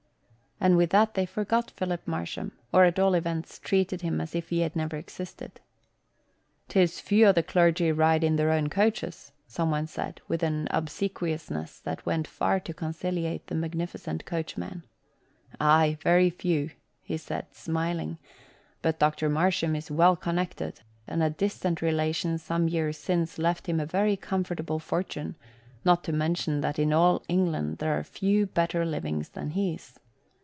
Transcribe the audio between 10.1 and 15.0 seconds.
with an obsequiousness that went far to conciliate the magnificent coachman.